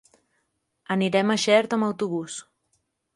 Anirem 0.95 1.33
a 1.33 1.37
Xert 1.43 1.75
amb 1.77 1.87
autobús. 1.91 2.39